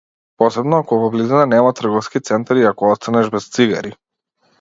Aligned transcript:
Посебно 0.43 0.77
ако 0.83 0.95
во 1.01 1.09
близина 1.15 1.41
нема 1.51 1.73
трговски 1.79 2.21
центар 2.31 2.61
и 2.63 2.65
ако 2.71 2.89
останеш 2.95 3.31
без 3.37 3.47
цигари. 3.59 3.93